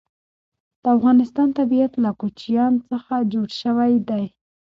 [0.83, 4.23] د افغانستان طبیعت له کوچیان څخه جوړ شوی دی.